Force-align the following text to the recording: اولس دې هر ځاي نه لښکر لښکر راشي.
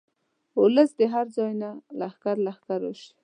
اولس 0.59 0.89
دې 0.97 1.05
هر 1.13 1.25
ځاي 1.35 1.53
نه 1.61 1.69
لښکر 1.99 2.35
لښکر 2.45 2.79
راشي. 2.85 3.11